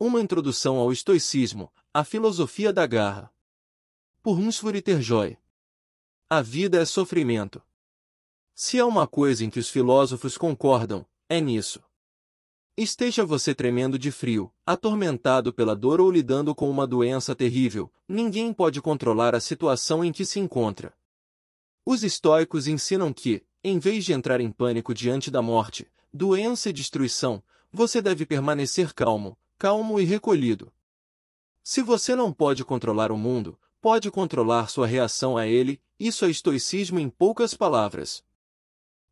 Uma 0.00 0.20
introdução 0.20 0.76
ao 0.76 0.92
estoicismo, 0.92 1.72
a 1.92 2.04
filosofia 2.04 2.72
da 2.72 2.86
garra. 2.86 3.32
Por 4.22 4.38
Hunsford 4.38 4.80
Terjoy. 4.80 5.36
A 6.30 6.40
vida 6.40 6.80
é 6.80 6.84
sofrimento. 6.84 7.60
Se 8.54 8.78
há 8.78 8.86
uma 8.86 9.08
coisa 9.08 9.44
em 9.44 9.50
que 9.50 9.58
os 9.58 9.68
filósofos 9.68 10.38
concordam, 10.38 11.04
é 11.28 11.40
nisso. 11.40 11.82
Esteja 12.76 13.24
você 13.24 13.52
tremendo 13.52 13.98
de 13.98 14.12
frio, 14.12 14.52
atormentado 14.64 15.52
pela 15.52 15.74
dor 15.74 16.00
ou 16.00 16.12
lidando 16.12 16.54
com 16.54 16.70
uma 16.70 16.86
doença 16.86 17.34
terrível, 17.34 17.92
ninguém 18.06 18.52
pode 18.52 18.80
controlar 18.80 19.34
a 19.34 19.40
situação 19.40 20.04
em 20.04 20.12
que 20.12 20.24
se 20.24 20.38
encontra. 20.38 20.96
Os 21.84 22.04
estoicos 22.04 22.68
ensinam 22.68 23.12
que, 23.12 23.44
em 23.64 23.80
vez 23.80 24.04
de 24.04 24.12
entrar 24.12 24.40
em 24.40 24.52
pânico 24.52 24.94
diante 24.94 25.28
da 25.28 25.42
morte, 25.42 25.90
doença 26.14 26.70
e 26.70 26.72
destruição, 26.72 27.42
você 27.72 28.00
deve 28.00 28.24
permanecer 28.24 28.94
calmo, 28.94 29.36
calmo 29.58 29.98
e 30.00 30.04
recolhido. 30.04 30.72
Se 31.62 31.82
você 31.82 32.14
não 32.14 32.32
pode 32.32 32.64
controlar 32.64 33.10
o 33.10 33.18
mundo, 33.18 33.58
pode 33.80 34.10
controlar 34.10 34.68
sua 34.68 34.86
reação 34.86 35.36
a 35.36 35.46
ele, 35.46 35.80
isso 35.98 36.24
é 36.24 36.30
estoicismo 36.30 37.00
em 37.00 37.10
poucas 37.10 37.54
palavras. 37.54 38.24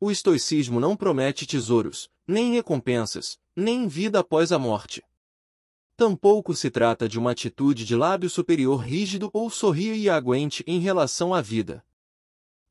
O 0.00 0.10
estoicismo 0.10 0.80
não 0.80 0.96
promete 0.96 1.46
tesouros, 1.46 2.10
nem 2.26 2.52
recompensas, 2.54 3.38
nem 3.54 3.86
vida 3.86 4.18
após 4.18 4.50
a 4.50 4.58
morte. 4.58 5.02
Tampouco 5.96 6.56
se 6.56 6.70
trata 6.70 7.08
de 7.08 7.18
uma 7.18 7.30
atitude 7.30 7.84
de 7.84 7.94
lábio 7.94 8.28
superior 8.28 8.80
rígido 8.80 9.30
ou 9.32 9.48
sorrir 9.48 9.94
e 9.94 10.10
aguente 10.10 10.64
em 10.66 10.80
relação 10.80 11.32
à 11.32 11.40
vida. 11.40 11.84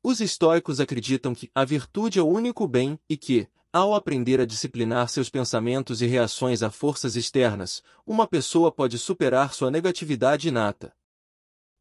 Os 0.02 0.20
estoicos 0.20 0.80
acreditam 0.80 1.34
que 1.34 1.50
a 1.54 1.64
virtude 1.64 2.18
é 2.18 2.22
o 2.22 2.26
único 2.26 2.68
bem 2.68 2.98
e 3.08 3.16
que, 3.16 3.48
ao 3.72 3.94
aprender 3.94 4.38
a 4.38 4.44
disciplinar 4.44 5.08
seus 5.08 5.30
pensamentos 5.30 6.02
e 6.02 6.06
reações 6.06 6.62
a 6.62 6.70
forças 6.70 7.16
externas, 7.16 7.82
uma 8.06 8.26
pessoa 8.26 8.70
pode 8.70 8.98
superar 8.98 9.54
sua 9.54 9.70
negatividade 9.70 10.48
inata. 10.48 10.94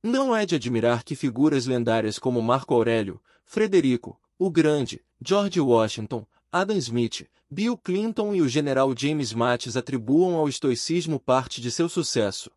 Não 0.01 0.35
é 0.35 0.45
de 0.45 0.55
admirar 0.55 1.03
que 1.03 1.15
figuras 1.15 1.65
lendárias 1.65 2.17
como 2.17 2.41
Marco 2.41 2.73
Aurélio, 2.73 3.21
Frederico, 3.43 4.19
o 4.39 4.49
Grande, 4.49 5.03
George 5.23 5.59
Washington, 5.59 6.25
Adam 6.51 6.77
Smith, 6.77 7.29
Bill 7.49 7.77
Clinton 7.77 8.33
e 8.33 8.41
o 8.41 8.47
general 8.47 8.95
James 8.97 9.33
Mattis 9.33 9.75
atribuam 9.75 10.35
ao 10.35 10.47
estoicismo 10.47 11.19
parte 11.19 11.59
de 11.59 11.69
seu 11.69 11.89
sucesso. 11.89 12.49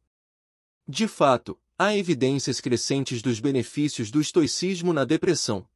De 0.87 1.09
fato, 1.09 1.59
há 1.77 1.97
evidências 1.97 2.61
crescentes 2.61 3.21
dos 3.21 3.41
benefícios 3.41 4.11
do 4.11 4.21
estoicismo 4.21 4.93
na 4.93 5.05
depressão. 5.05 5.69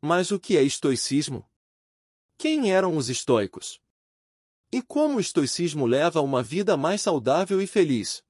Mas 0.00 0.30
o 0.30 0.38
que 0.38 0.56
é 0.56 0.62
estoicismo? 0.62 1.48
Quem 2.38 2.70
eram 2.70 2.98
os 2.98 3.08
estoicos? 3.08 3.80
E 4.70 4.82
como 4.82 5.16
o 5.16 5.20
estoicismo 5.20 5.86
leva 5.86 6.18
a 6.18 6.22
uma 6.22 6.42
vida 6.42 6.76
mais 6.76 7.00
saudável 7.00 7.62
e 7.62 7.66
feliz? 7.66 8.22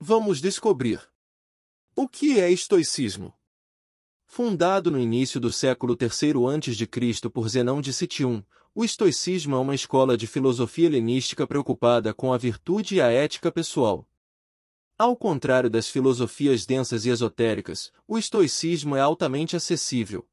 Vamos 0.00 0.40
descobrir. 0.40 1.00
O 1.94 2.08
que 2.08 2.40
é 2.40 2.50
estoicismo? 2.50 3.32
Fundado 4.26 4.90
no 4.90 4.98
início 4.98 5.38
do 5.38 5.52
século 5.52 5.96
III 6.00 6.10
a.C. 6.56 7.28
por 7.28 7.48
Zenão 7.48 7.80
de 7.80 7.92
Citium, 7.92 8.42
o 8.74 8.84
estoicismo 8.84 9.54
é 9.54 9.58
uma 9.58 9.74
escola 9.74 10.16
de 10.16 10.26
filosofia 10.26 10.86
helenística 10.86 11.46
preocupada 11.46 12.12
com 12.12 12.32
a 12.32 12.38
virtude 12.38 12.96
e 12.96 13.00
a 13.00 13.12
ética 13.12 13.52
pessoal. 13.52 14.04
Ao 14.98 15.14
contrário 15.14 15.70
das 15.70 15.88
filosofias 15.88 16.66
densas 16.66 17.04
e 17.04 17.10
esotéricas, 17.10 17.92
o 18.08 18.18
estoicismo 18.18 18.96
é 18.96 19.00
altamente 19.00 19.54
acessível. 19.54 20.26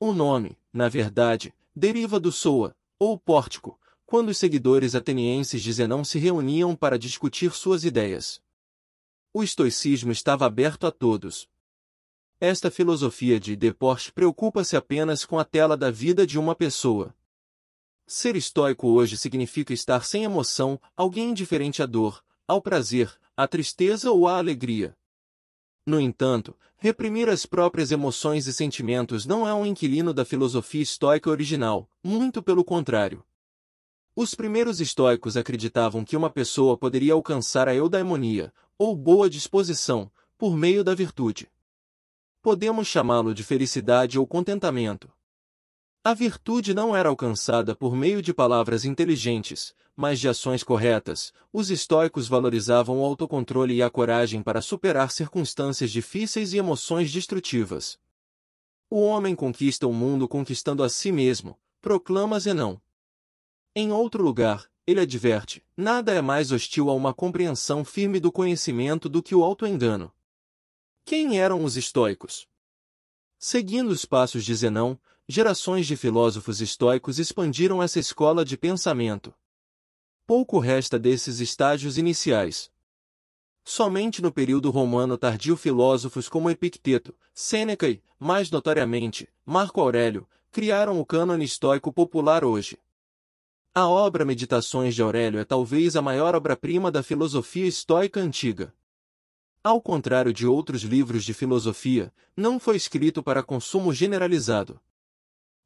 O 0.00 0.12
nome, 0.12 0.58
na 0.72 0.88
verdade, 0.88 1.54
deriva 1.74 2.20
do 2.20 2.30
Soa, 2.30 2.74
ou 2.98 3.18
pórtico, 3.18 3.78
quando 4.04 4.28
os 4.28 4.38
seguidores 4.38 4.94
atenienses 4.94 5.62
de 5.62 5.72
Zenão 5.72 6.04
se 6.04 6.18
reuniam 6.18 6.76
para 6.76 6.98
discutir 6.98 7.52
suas 7.52 7.84
ideias. 7.84 8.42
O 9.32 9.42
estoicismo 9.42 10.12
estava 10.12 10.44
aberto 10.44 10.86
a 10.86 10.90
todos. 10.90 11.48
Esta 12.38 12.70
filosofia 12.70 13.40
de 13.40 13.56
Deporte 13.56 14.12
preocupa-se 14.12 14.76
apenas 14.76 15.24
com 15.24 15.38
a 15.38 15.44
tela 15.44 15.76
da 15.76 15.90
vida 15.90 16.26
de 16.26 16.38
uma 16.38 16.54
pessoa. 16.54 17.14
Ser 18.06 18.36
estoico 18.36 18.88
hoje 18.88 19.16
significa 19.16 19.72
estar 19.72 20.04
sem 20.04 20.24
emoção, 20.24 20.78
alguém 20.94 21.30
indiferente 21.30 21.82
à 21.82 21.86
dor, 21.86 22.22
ao 22.46 22.60
prazer, 22.60 23.10
à 23.34 23.48
tristeza 23.48 24.10
ou 24.10 24.28
à 24.28 24.36
alegria. 24.36 24.94
No 25.84 26.00
entanto, 26.00 26.56
reprimir 26.76 27.28
as 27.28 27.44
próprias 27.44 27.90
emoções 27.90 28.46
e 28.46 28.52
sentimentos 28.52 29.26
não 29.26 29.46
é 29.46 29.52
um 29.52 29.66
inquilino 29.66 30.14
da 30.14 30.24
filosofia 30.24 30.82
estoica 30.82 31.28
original, 31.28 31.88
muito 32.02 32.42
pelo 32.42 32.64
contrário. 32.64 33.24
Os 34.14 34.34
primeiros 34.34 34.80
estoicos 34.80 35.36
acreditavam 35.36 36.04
que 36.04 36.16
uma 36.16 36.30
pessoa 36.30 36.76
poderia 36.76 37.14
alcançar 37.14 37.66
a 37.66 37.74
eudaimonia, 37.74 38.52
ou 38.78 38.94
boa 38.94 39.28
disposição, 39.28 40.10
por 40.38 40.56
meio 40.56 40.84
da 40.84 40.94
virtude. 40.94 41.50
Podemos 42.42 42.86
chamá-lo 42.86 43.34
de 43.34 43.42
felicidade 43.42 44.18
ou 44.18 44.26
contentamento. 44.26 45.10
A 46.04 46.14
virtude 46.14 46.74
não 46.74 46.96
era 46.96 47.08
alcançada 47.08 47.76
por 47.76 47.94
meio 47.94 48.20
de 48.20 48.34
palavras 48.34 48.84
inteligentes, 48.84 49.72
mas 49.94 50.18
de 50.18 50.28
ações 50.28 50.64
corretas. 50.64 51.32
Os 51.52 51.70
estoicos 51.70 52.26
valorizavam 52.26 53.00
o 53.00 53.04
autocontrole 53.04 53.74
e 53.74 53.82
a 53.84 53.88
coragem 53.88 54.42
para 54.42 54.60
superar 54.60 55.12
circunstâncias 55.12 55.92
difíceis 55.92 56.52
e 56.52 56.58
emoções 56.58 57.12
destrutivas. 57.12 58.00
O 58.90 59.00
homem 59.00 59.36
conquista 59.36 59.86
o 59.86 59.92
mundo 59.92 60.26
conquistando 60.26 60.82
a 60.82 60.88
si 60.88 61.12
mesmo, 61.12 61.56
proclama 61.80 62.40
Zenão. 62.40 62.82
Em 63.72 63.92
outro 63.92 64.24
lugar, 64.24 64.68
ele 64.84 64.98
adverte: 64.98 65.64
nada 65.76 66.12
é 66.12 66.20
mais 66.20 66.50
hostil 66.50 66.90
a 66.90 66.94
uma 66.94 67.14
compreensão 67.14 67.84
firme 67.84 68.18
do 68.18 68.32
conhecimento 68.32 69.08
do 69.08 69.22
que 69.22 69.36
o 69.36 69.44
autoengano. 69.44 70.12
Quem 71.04 71.38
eram 71.38 71.62
os 71.62 71.76
estoicos? 71.76 72.48
Seguindo 73.38 73.90
os 73.90 74.04
passos 74.04 74.44
de 74.44 74.52
Zenão, 74.52 74.98
gerações 75.32 75.86
de 75.86 75.96
filósofos 75.96 76.60
estoicos 76.60 77.18
expandiram 77.18 77.82
essa 77.82 77.98
escola 77.98 78.44
de 78.44 78.54
pensamento. 78.54 79.32
Pouco 80.26 80.58
resta 80.58 80.98
desses 80.98 81.40
estágios 81.40 81.96
iniciais. 81.96 82.70
Somente 83.64 84.20
no 84.20 84.30
período 84.30 84.68
romano 84.70 85.16
tardio 85.16 85.56
filósofos 85.56 86.28
como 86.28 86.50
Epicteto, 86.50 87.14
Sêneca 87.32 87.88
e, 87.88 88.02
mais 88.18 88.50
notoriamente, 88.50 89.26
Marco 89.42 89.80
Aurélio, 89.80 90.28
criaram 90.50 91.00
o 91.00 91.06
cânone 91.06 91.46
estoico 91.46 91.90
popular 91.90 92.44
hoje. 92.44 92.78
A 93.74 93.88
obra 93.88 94.26
Meditações 94.26 94.94
de 94.94 95.00
Aurélio 95.00 95.40
é 95.40 95.46
talvez 95.46 95.96
a 95.96 96.02
maior 96.02 96.34
obra-prima 96.34 96.90
da 96.90 97.02
filosofia 97.02 97.66
estoica 97.66 98.20
antiga. 98.20 98.74
Ao 99.64 99.80
contrário 99.80 100.30
de 100.30 100.46
outros 100.46 100.82
livros 100.82 101.24
de 101.24 101.32
filosofia, 101.32 102.12
não 102.36 102.60
foi 102.60 102.76
escrito 102.76 103.22
para 103.22 103.42
consumo 103.42 103.94
generalizado. 103.94 104.78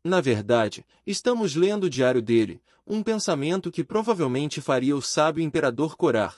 Na 0.06 0.20
verdade, 0.20 0.86
estamos 1.04 1.56
lendo 1.56 1.84
o 1.84 1.90
diário 1.90 2.22
dele, 2.22 2.62
um 2.86 3.02
pensamento 3.02 3.72
que 3.72 3.82
provavelmente 3.82 4.60
faria 4.60 4.96
o 4.96 5.02
sábio 5.02 5.42
imperador 5.42 5.96
corar. 5.96 6.36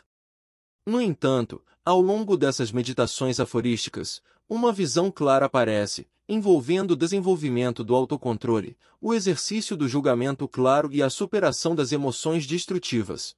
No 0.86 1.02
entanto, 1.02 1.62
ao 1.84 2.00
longo 2.00 2.34
dessas 2.34 2.72
meditações 2.72 3.38
aforísticas, 3.38 4.22
uma 4.48 4.72
visão 4.72 5.10
clara 5.10 5.44
aparece, 5.44 6.08
envolvendo 6.26 6.92
o 6.92 6.96
desenvolvimento 6.96 7.84
do 7.84 7.94
autocontrole, 7.94 8.74
o 9.02 9.12
exercício 9.12 9.76
do 9.76 9.86
julgamento 9.86 10.48
claro 10.48 10.90
e 10.90 11.02
a 11.02 11.10
superação 11.10 11.74
das 11.74 11.92
emoções 11.92 12.46
destrutivas. 12.46 13.36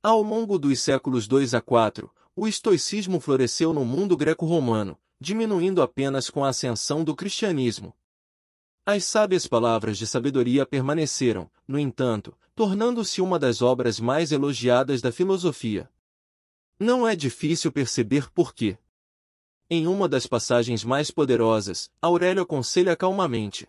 Ao 0.00 0.22
longo 0.22 0.56
dos 0.56 0.80
séculos 0.80 1.26
2 1.26 1.52
a 1.52 1.60
4, 1.60 2.08
o 2.36 2.46
estoicismo 2.46 3.18
floresceu 3.18 3.72
no 3.72 3.84
mundo 3.84 4.16
greco-romano, 4.16 4.96
diminuindo 5.20 5.82
apenas 5.82 6.30
com 6.30 6.44
a 6.44 6.50
ascensão 6.50 7.02
do 7.02 7.16
cristianismo. 7.16 7.92
As 8.84 9.04
sábias 9.04 9.46
palavras 9.46 9.96
de 9.96 10.08
sabedoria 10.08 10.66
permaneceram, 10.66 11.48
no 11.68 11.78
entanto, 11.78 12.36
tornando-se 12.52 13.22
uma 13.22 13.38
das 13.38 13.62
obras 13.62 14.00
mais 14.00 14.32
elogiadas 14.32 15.00
da 15.00 15.12
filosofia. 15.12 15.88
Não 16.80 17.06
é 17.06 17.14
difícil 17.14 17.70
perceber 17.70 18.28
por 18.32 18.52
quê. 18.52 18.76
Em 19.70 19.86
uma 19.86 20.08
das 20.08 20.26
passagens 20.26 20.82
mais 20.82 21.12
poderosas, 21.12 21.92
Aurélio 22.02 22.42
aconselha 22.42 22.96
calmamente. 22.96 23.68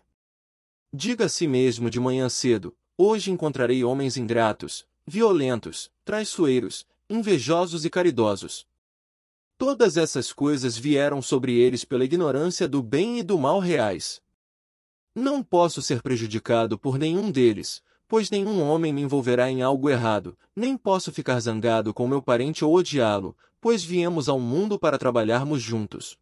Diga 0.92 1.26
a 1.26 1.28
si 1.28 1.46
mesmo 1.46 1.88
de 1.88 2.00
manhã 2.00 2.28
cedo, 2.28 2.76
hoje 2.98 3.30
encontrarei 3.30 3.84
homens 3.84 4.16
ingratos, 4.16 4.84
violentos, 5.06 5.92
traiçoeiros, 6.04 6.84
invejosos 7.08 7.84
e 7.84 7.90
caridosos. 7.90 8.66
Todas 9.56 9.96
essas 9.96 10.32
coisas 10.32 10.76
vieram 10.76 11.22
sobre 11.22 11.54
eles 11.54 11.84
pela 11.84 12.04
ignorância 12.04 12.66
do 12.66 12.82
bem 12.82 13.20
e 13.20 13.22
do 13.22 13.38
mal 13.38 13.60
reais. 13.60 14.23
Não 15.14 15.44
posso 15.44 15.80
ser 15.80 16.02
prejudicado 16.02 16.76
por 16.76 16.98
nenhum 16.98 17.30
deles, 17.30 17.80
pois 18.08 18.30
nenhum 18.30 18.60
homem 18.60 18.92
me 18.92 19.02
envolverá 19.02 19.48
em 19.48 19.62
algo 19.62 19.88
errado, 19.88 20.36
nem 20.56 20.76
posso 20.76 21.12
ficar 21.12 21.38
zangado 21.38 21.94
com 21.94 22.08
meu 22.08 22.20
parente 22.20 22.64
ou 22.64 22.74
odiá-lo, 22.74 23.36
pois 23.60 23.84
viemos 23.84 24.28
ao 24.28 24.40
mundo 24.40 24.76
para 24.76 24.98
trabalharmos 24.98 25.62
juntos. 25.62 26.18